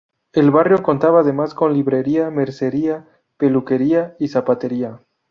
[0.33, 3.07] El barrio contaba además con librería, mercería,
[3.37, 4.99] peluquería y zapatería.